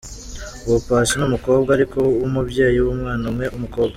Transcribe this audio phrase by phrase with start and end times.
[0.65, 3.89] Ubu Paccy ni umukobwa ariko w'umubyeyi w’umwana umwe w’umukobwa.